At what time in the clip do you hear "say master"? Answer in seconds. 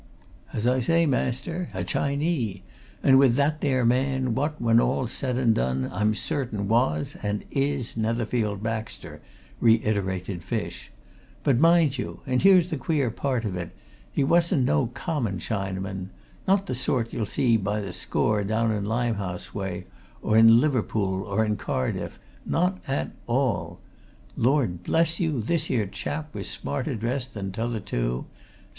0.79-1.69